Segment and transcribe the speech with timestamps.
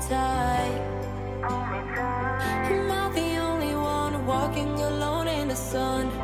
[0.00, 0.82] type.
[1.44, 6.15] Am I the only one walking alone in the sun?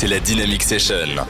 [0.00, 1.26] c'est la Dynamic Session.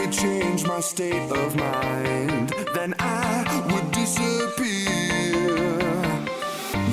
[0.00, 5.58] Could change my state of mind, then I would disappear.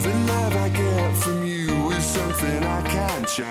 [0.04, 3.48] The love I get from you is something I can't chance.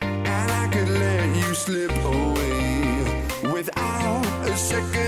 [0.00, 5.07] And I could let you slip away without a second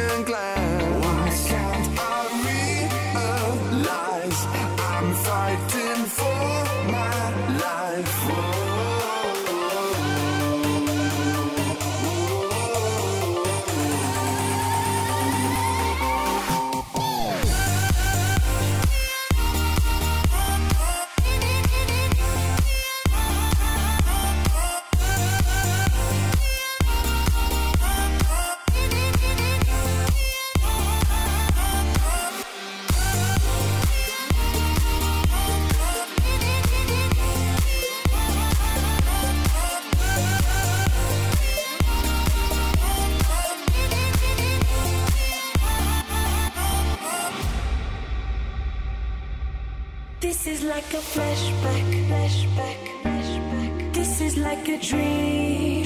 [50.92, 53.94] like a flashback, flashback, flashback.
[53.94, 55.84] This is like a dream.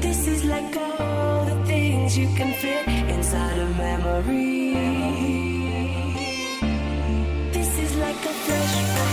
[0.00, 4.74] This is like all the things you can fit inside a memory.
[7.52, 9.11] This is like a flashback, flashback.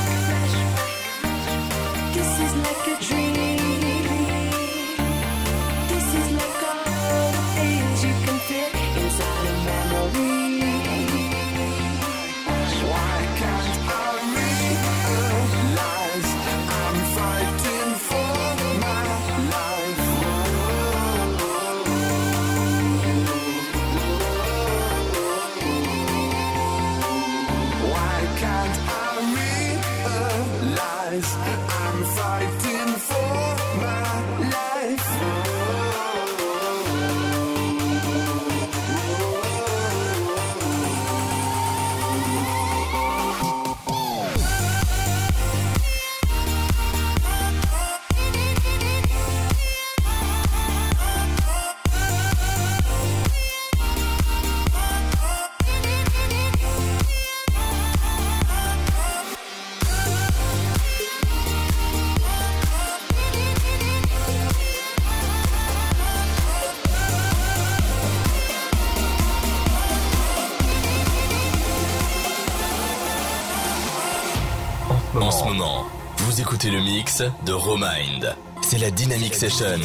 [77.20, 78.36] Mix de Romind.
[78.62, 79.80] C'est la Dynamic Session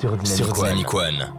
[0.00, 1.32] Sur Dynamic sur One.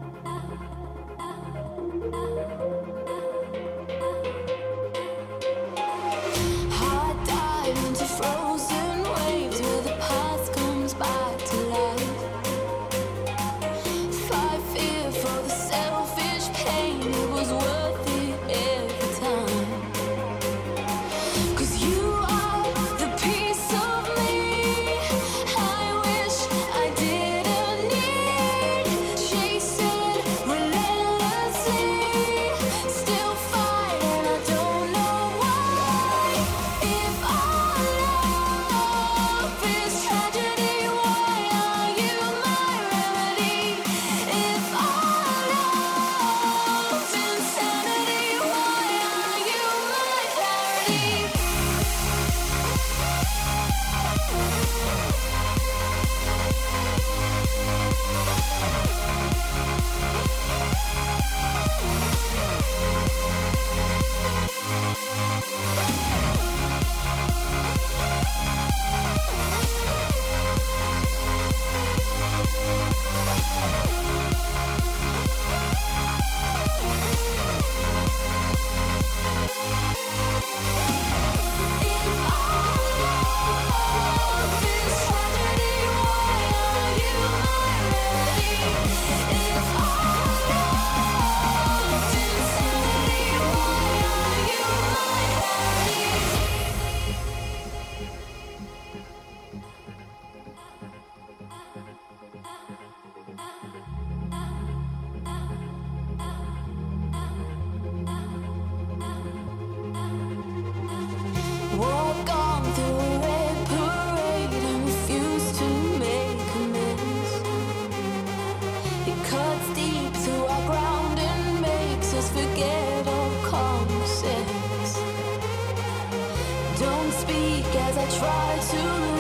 [128.10, 129.19] Try to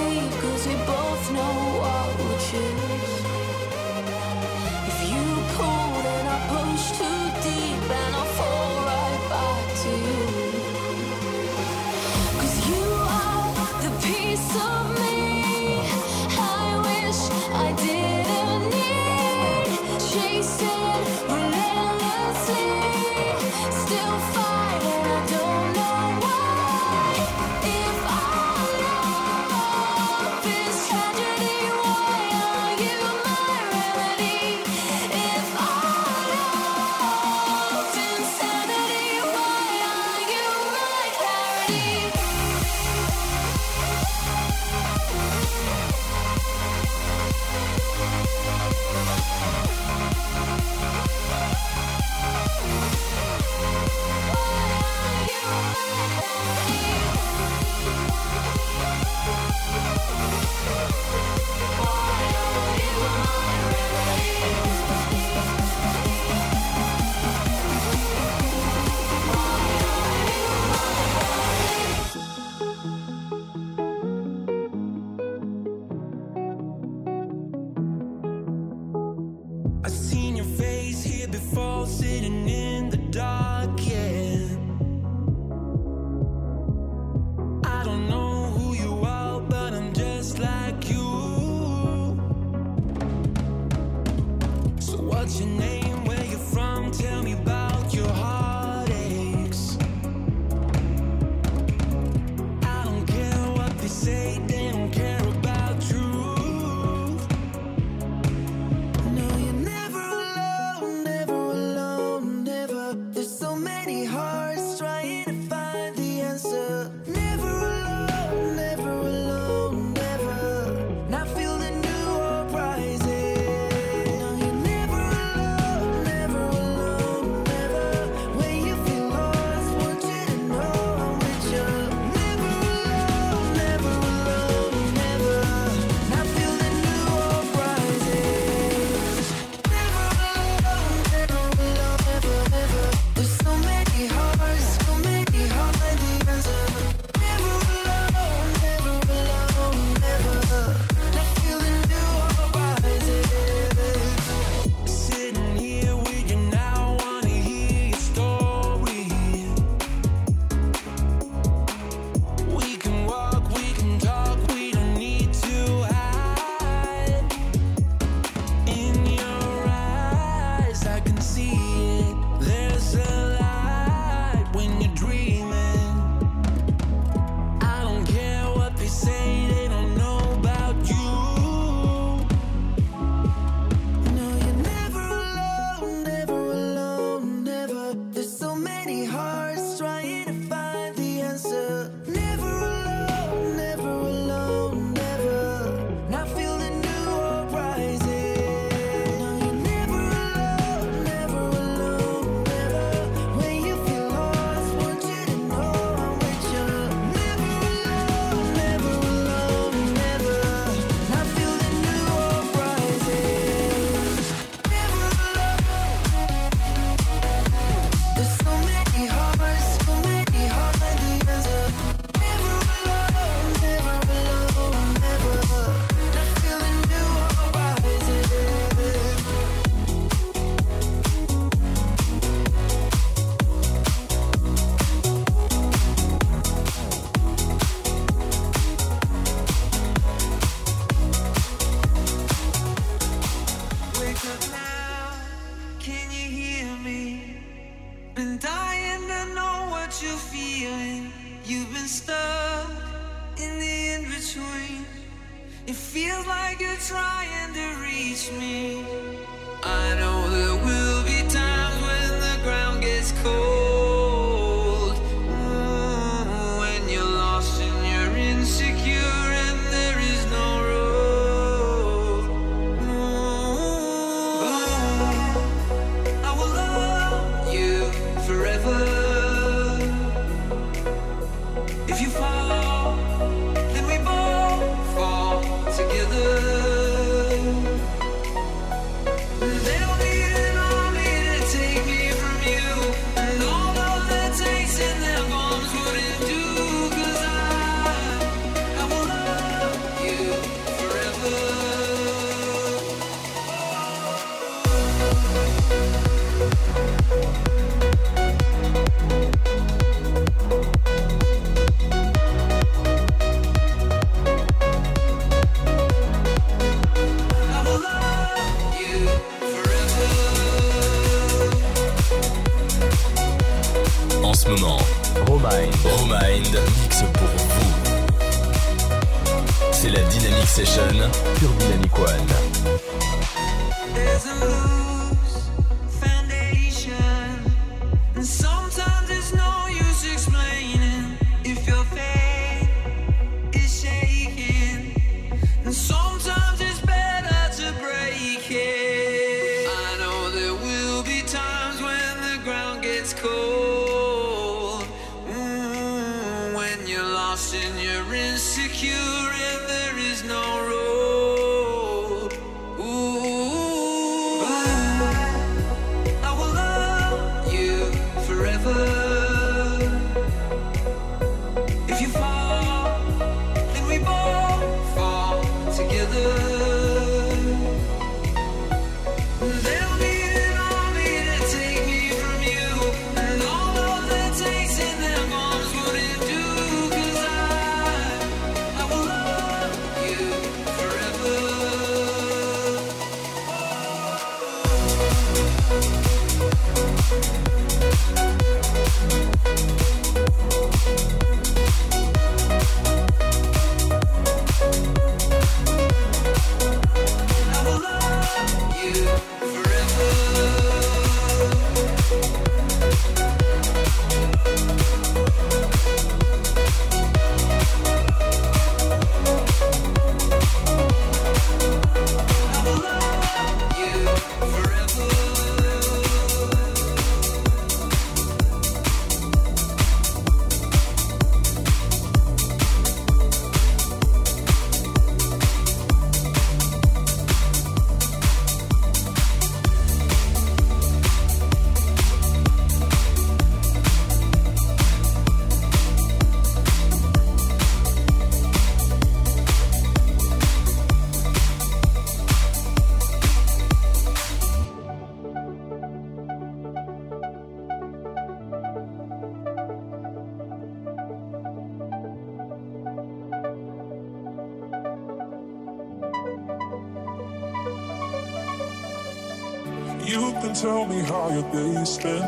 [470.49, 472.27] Can tell me how your day's been.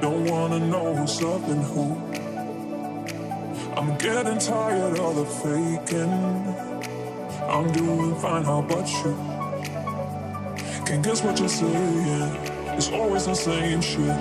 [0.00, 1.86] Don't wanna know who's up and who.
[3.76, 6.12] I'm getting tired of the faking.
[7.46, 9.14] I'm doing fine, how about you?
[10.86, 12.32] Can't guess what you're saying.
[12.78, 14.18] It's always the same shit.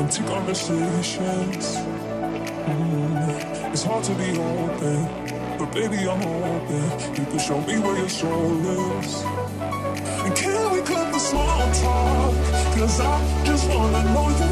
[0.00, 1.76] Empty conversations.
[2.68, 4.98] Mm, It's hard to be open,
[5.58, 6.84] but baby, I'm open.
[7.16, 8.60] You can show me where your soul
[8.98, 9.39] is.
[11.74, 12.34] Talk?
[12.76, 14.49] Cause I just wanna know you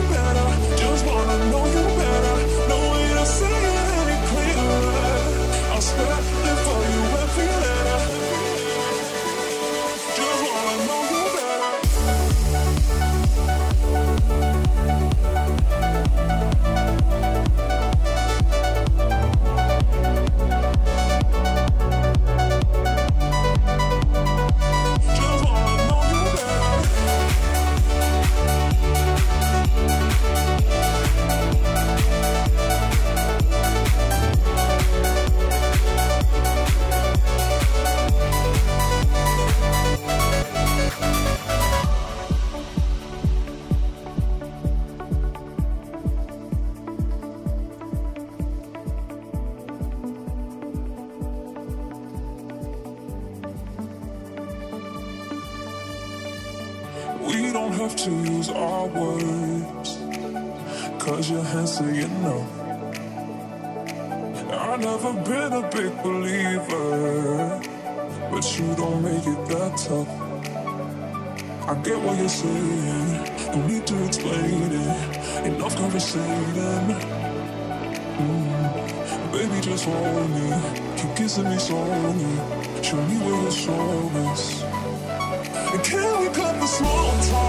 [66.66, 70.08] But you don't make it that tough.
[71.68, 73.12] I get what you're saying.
[73.52, 75.46] No need to explain it.
[75.46, 76.88] Enough conversating.
[78.18, 79.32] Mm.
[79.32, 80.52] Baby, just hold me.
[80.96, 82.82] Keep kissing me slowly.
[82.82, 84.62] Show me where your soul is.
[85.72, 87.47] And can we cut the small talk?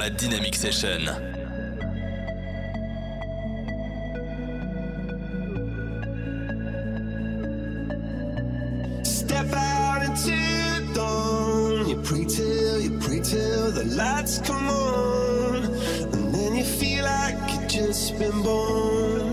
[0.00, 1.02] la Dynamic Session.
[9.04, 11.86] Step out into dawn.
[11.86, 15.64] You pray till, you pray till the lights come on.
[16.14, 19.29] And then you feel like you've just been born.